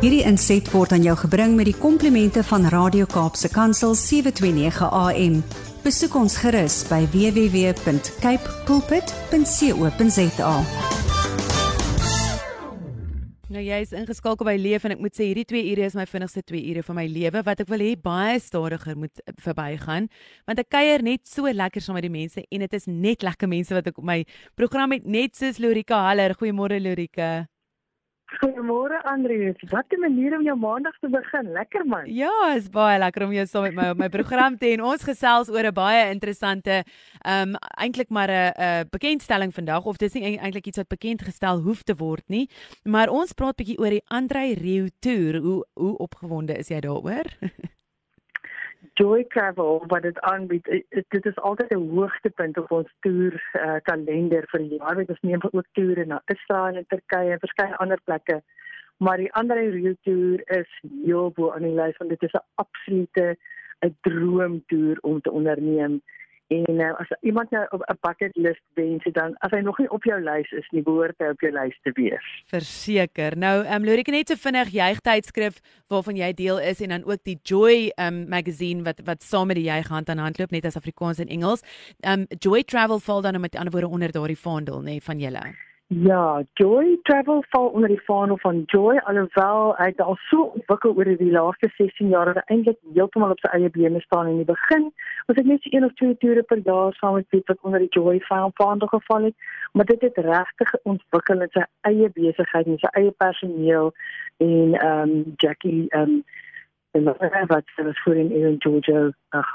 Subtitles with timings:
[0.00, 5.34] Hierdie inset word aan jou gebring met die komplimente van Radio Kaapse Kansel 729 AM.
[5.84, 10.54] Besoek ons gerus by www.cape pulpit.co.za.
[13.52, 16.08] Nou jy is ingeskakel by Leef en ek moet sê hierdie 2 ure is my
[16.08, 20.08] vinnigste 2 ure van my lewe wat ek wil hê baie stadiger moet verbygaan
[20.48, 23.52] want ek kuier net so lekker saam met die mense en dit is net lekker
[23.52, 24.22] mense wat ek op my
[24.56, 26.32] program het net soos Lorika Haller.
[26.40, 27.50] Goeiemôre Lorika.
[28.38, 29.56] Goeiemôre Andrius.
[29.70, 31.52] Wat 'n manier om jou maandag te begin.
[31.52, 32.06] Lekker man.
[32.06, 35.02] Ja, is baie lekker om jou saam met my op my program te en ons
[35.02, 36.84] gesels oor 'n baie interessante
[37.24, 41.22] ehm um, eintlik maar 'n 'n bekendstelling vandag of dis nie eintlik iets wat bekend
[41.22, 42.48] gestel hoef te word nie,
[42.84, 45.40] maar ons praat bietjie oor die Andrei Rieu toer.
[45.40, 47.26] Hoe hoe opgewonde is jy daaroor?
[48.94, 54.44] Joy Travel wat dit aanbied, dit is altyd 'n hoogtepunt op ons toer uh, kalender
[54.50, 54.96] vir die jaar.
[54.96, 58.42] Ons neem ook toere na Israel en Turkye en verskeie ander plekke.
[58.96, 62.46] Maar die ander Rio toer is heel bo aan die lys want dit is 'n
[62.54, 63.36] absolute
[63.80, 66.02] 'n droomtoer om te onderneem.
[66.50, 69.90] En uh, as iemand nou op 'n bucket list wens, dan as hy nog nie
[69.90, 72.26] op jou lys is nie, behoort hy op jou lys te wees.
[72.46, 73.36] Verseker.
[73.36, 77.22] Nou, ehm um, Lorika net so vinnig juigtydskrif waarvan jy deel is en dan ook
[77.22, 80.50] die Joy ehm um, magazine wat wat saam met die juig hand aan hand loop
[80.50, 81.62] net as Afrikaans en Engels.
[82.00, 85.18] Ehm um, Joy Travel val dan met ander woorde onder daardie vaandel nê nee, van
[85.18, 85.69] julle.
[85.92, 91.08] Ja, Joy Travel val onder die vaandel van Joy alhoewel hy al so ontwikkel oor
[91.18, 94.46] die laaste 16 jaar dat hy eintlik heeltemal op sy eie bene staan in die
[94.46, 94.86] begin.
[95.26, 97.82] Ons het net so een of twee toere per jaar saam met Piet wat onder
[97.82, 102.78] die Joy vaandel geval het, maar dit het regtig ontwikkel in sy eie besigheid en
[102.84, 103.90] sy eie personeel
[104.38, 106.22] en ehm um, Jackie ehm um,
[106.90, 109.50] en wat wat sy was voor in in Georgia ag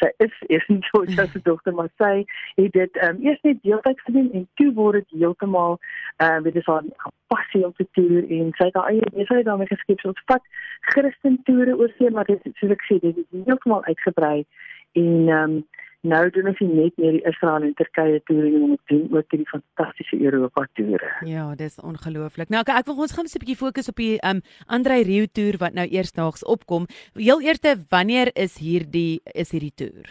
[0.00, 4.02] sy is is in Georgia se dogter maar sy het dit um, eers net deeltyds
[4.08, 5.78] gedoen en toe word dit heeltemal
[6.24, 6.92] uh met dis aan
[7.34, 10.00] passie op die toer en sy het haar eie besigheid daarmee geskep.
[10.00, 10.44] So wat
[10.92, 14.44] Christen toere oor see maar dit soos ek sê dit is heeltemal uitgebrei
[15.00, 15.56] en um,
[16.04, 19.48] nou doen ons net meer die Israel en Turkye toere en ons doen ook hierdie
[19.50, 21.10] fantastiese Europa toere.
[21.28, 22.50] Ja, dis ongelooflik.
[22.52, 25.56] Nou okay, ek wil ons gaan 'n bietjie fokus op die um Andrei Rieu toer
[25.58, 26.86] wat nou eersdaags opkom.
[27.14, 30.06] Heel eerste, wanneer is hierdie is hierdie toer?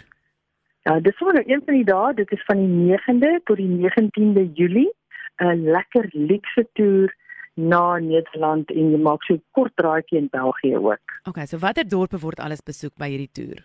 [0.84, 3.70] Ja, dis sommer nou een van die dae, dit is van die 9de tot die
[3.70, 4.92] 19de Julie,
[5.40, 7.14] 'n lekker luukse toer
[7.56, 11.06] na Nederland en jy maak so 'n kort draaitjie in België ook.
[11.30, 13.64] Okay, so watter dorpe word alles besoek by hierdie toer?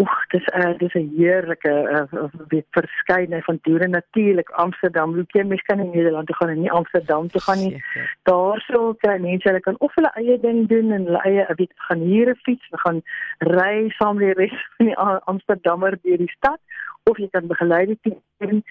[0.00, 5.14] Oek, dis 'n uh, dis 'n heerlike uh, weet verskeidenheid van toere natuurlik Amsterdam.
[5.14, 6.26] Hoe jy mens kan in Nederland?
[6.26, 7.82] Toe gaan en nie Amsterdam toe gaan nie.
[8.22, 12.00] Daarso kan mense hulle kan of hulle eie ding doen en hulle eie weet gaan
[12.00, 13.02] hier 'n fiets, gaan
[13.38, 14.96] ry saam met die res van die
[15.32, 16.60] Amsterdammer deur die stad.
[17.02, 17.98] Of jy kan begeleide
[18.38, 18.64] doen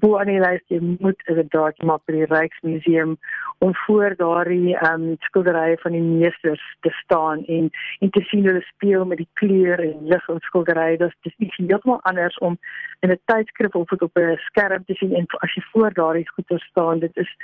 [0.00, 3.16] bo aan die lys jy moet 'n daadjie maak by die Rijksmuseum
[3.58, 7.70] om voor daardie ehm um, skilderye van die meesters te staan en
[8.00, 10.96] en te sien hulle speel met die kleur en lig en skilderye.
[10.96, 12.58] Dis dis iets heeltemal anders om
[13.00, 16.46] in 'n tydskrif of op 'n skerm te sien en as jy voor daardie goed
[16.46, 17.36] te staan dit is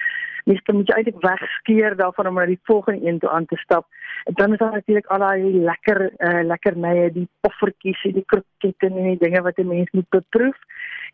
[0.45, 3.57] mens kan moet jy eintlik wegskeer daarvan om na die volgende een toe aan te
[3.57, 3.87] stap.
[4.25, 8.87] En dan is daar natuurlik al daai lekker uh, lekkernye die poffertjies en die krokette
[8.87, 10.59] en die dinge wat 'n mens moet beproef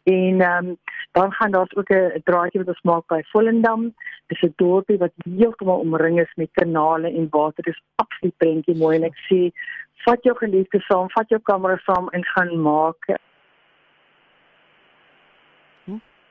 [0.03, 0.77] En ehm um,
[1.12, 3.94] dan gaan daar ook 'n draadjie wat ons maak by Volendam.
[4.27, 7.65] Dis 'n dorpie wat heeltemal omring is met kanale en water.
[7.65, 9.50] Dis absoluut prentjie mooi en ek sê
[10.05, 13.21] vat jou geliefde saam, vat jou kamera saam en gaan maak.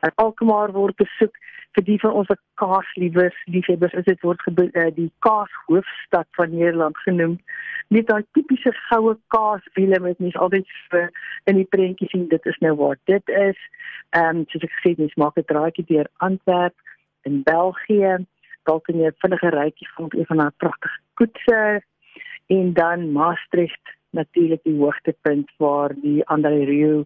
[0.01, 0.13] Hm?
[0.15, 1.35] Alkmaar word besoek
[1.77, 7.37] vir die van ons kaasliewers, liefhebbers is dit word uh, die kaashoofstad van Nederland genoem.
[7.93, 11.11] Net daai tipiese goue kaaswiele met mens altyd vir
[11.45, 13.59] in die prentjies sien dit is nou waar dit is.
[14.17, 16.75] Ehm um, soos ek gesê het, mens maak 'n draadjie deur Antwerp
[17.29, 18.17] in België.
[18.65, 21.81] Dalk jy 'n vinnige rytjie van een van daai pragtige koetse
[22.49, 27.03] en dan Maastricht natuurlik die hoogtepunt waar die Andre Rieu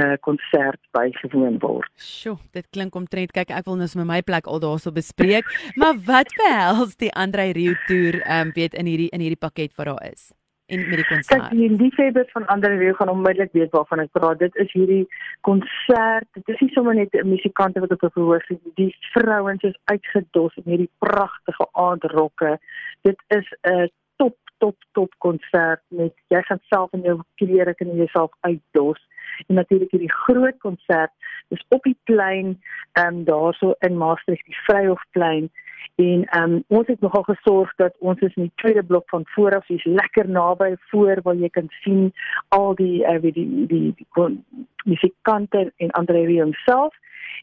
[0.00, 1.90] uh konsert bygewoon word.
[2.00, 5.44] Sjoe, dit klink omtrent kyk ek wil nou met my plek al daarso bespreek,
[5.80, 9.92] maar wat behels die Andre Rieu toer um weet in hierdie in hierdie pakket wat
[9.92, 10.32] daar is?
[10.72, 11.48] en met die konsert.
[11.48, 14.38] Kyk, die liefhebbers van Andre Rieu gaan onmiddellik weet waarvan ek praat.
[14.40, 15.04] Dit is hierdie
[15.48, 16.28] konsert.
[16.38, 18.60] Dit is nie sommer net musikante wat op 'n verhoog sit.
[18.80, 22.58] Die vrouens is uitgedos in hierdie pragtige aandrokke.
[23.02, 27.96] Dit is 'n top top top konsert met jy gaan self in jou klere kan
[27.96, 29.00] jouself uitdos.
[29.48, 31.10] En natuurlik hierdie groot konsert
[31.48, 32.54] is op die plein
[32.92, 35.50] ehm um, daarso in Maastricht die Vryhofplein.
[35.94, 39.26] En ehm um, ons het nogal gesorg dat ons is in die tweede blok van
[39.34, 42.12] vooraf is lekker naby voor waar jy kan sien
[42.48, 44.44] al die uh, die die die, die,
[44.84, 46.94] musikante en Andre Rieu self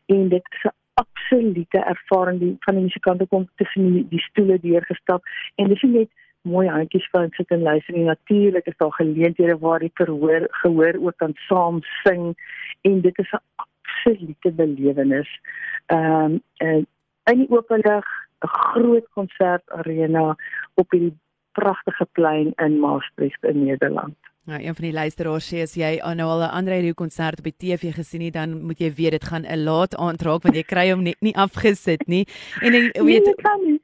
[0.05, 5.23] en dit is absolute ervaring die van die musikante kom tussen die, die stoele deurgestap.
[5.55, 6.09] En dis net
[6.41, 10.95] mooi handjies van sit en luister en natuurlik is daar geleenthede waar die verhoor gehoor
[11.01, 12.35] ook kan saam sing
[12.81, 15.39] en dit is 'n absolute belewenis.
[15.85, 16.85] Ehm um,
[17.23, 18.05] in die openlig
[18.39, 20.35] 'n groot konsertarena
[20.73, 21.17] op hierdie
[21.51, 24.15] pragtige plein in Maastricht in Nederland.
[24.49, 27.43] Nou, een van die luisteraars sê as jy nou al 'n Andre Rieu konsert op
[27.45, 30.55] die TV gesien het, dan moet jy weet dit gaan 'n laat aand raak want
[30.55, 32.25] jy kry hom net nie afgesit nie.
[32.61, 33.25] En jy weet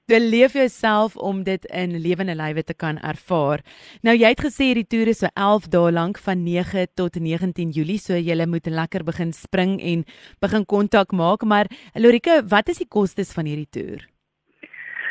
[0.07, 3.61] jy leef jouself om dit in lewende lywe te kan ervaar.
[4.01, 7.69] Nou jy het gesê die toer is so 11 dae lank van 9 tot 19
[7.69, 10.03] Julie, so jy moet lekker begin spring en
[10.39, 14.14] begin kontak maak, maar Lorike, wat is die kostes van hierdie toer?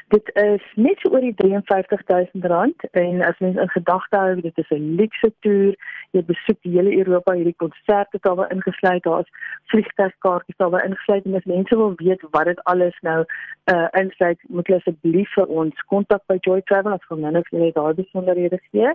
[0.08, 4.58] Dit is net so oor die 53000 rand en as mens in gedagte hou dit
[4.58, 5.74] is 'n luukse toer.
[6.10, 9.30] Jy besoek die hele Europa, hierdie konserte het alweer ingesluit, daar's
[9.72, 13.24] vliegtuigkaartjies alweer ingesluit en as mense wil weet wat dit alles nou
[13.72, 17.72] uh insluit, moet hulle asseblief vir ons kontak by Joy Travel as hulle nou vir
[17.72, 18.92] daai besonderhede gee.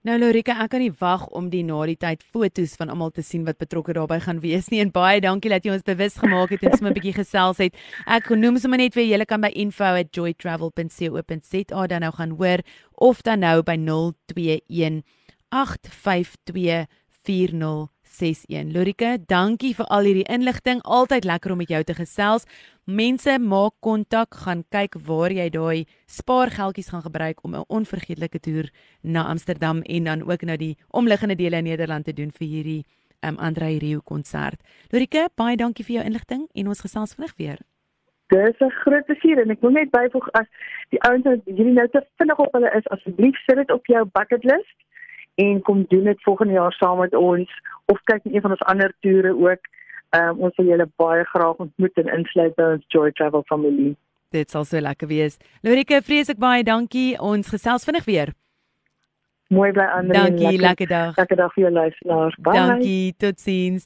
[0.06, 3.26] Nou Lorika, ek kan nie wag om die na die tyd fotos van almal te
[3.26, 4.78] sien wat betrokke daarbey gaan wees nie.
[4.84, 7.74] En baie dankie dat jy ons bewus gemaak het en sommer 'n bietjie gesels het.
[8.06, 12.60] Ek genoem sommer net vir julle kan by info@joytravel.co.za dan nou gaan hoor
[12.94, 15.04] of dan nou by 021
[15.50, 18.72] 852 4061.
[18.74, 20.82] Lorika, dankie vir al hierdie inligting.
[20.84, 22.48] Altyd lekker om met jou te gesels.
[22.86, 28.70] Mense maak kontak, gaan kyk waar jy daai spaargeldjies gaan gebruik om 'n onvergeetlike toer
[29.02, 32.86] na Amsterdam en dan ook na die omliggende dele in Nederland te doen vir hierdie
[33.22, 34.62] um, Andre Rieu konsert.
[34.92, 37.60] Lorika, baie dankie vir jou inligting en ons gesels vinnig weer.
[38.30, 40.48] Dis 'n groot plesier en ek wil net byvoeg as
[40.90, 44.06] die ouens wat hierdie nou te vinnig op hulle is, asseblief sit dit op jou
[44.06, 44.78] bucket list
[45.36, 47.52] en kom doen dit volgende jaar saam met ons
[47.86, 49.62] of kyk net een van ons ander toere ook.
[50.10, 53.96] Ehm um, ons wil julle baie graag ontmoet en insluit by ons Joy Travel familie.
[54.30, 55.38] Dit sal so lekker wees.
[55.62, 57.20] Lorike, vreeslik baie dankie.
[57.20, 58.34] Ons gesels vinnig weer.
[59.48, 60.08] Mooi bly aan.
[60.08, 61.18] Dankie, lekker, lekker dag.
[61.18, 62.36] Lekker dag vir jou luisteraars.
[62.42, 62.54] Bye.
[62.54, 63.86] Dankie, totsiens.